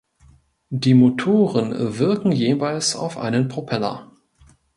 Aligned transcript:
Die 0.71 0.95
Motoren 0.95 1.99
wirken 1.99 2.31
jeweils 2.31 2.95
auf 2.95 3.19
einen 3.19 3.49
Propeller. 3.49 4.11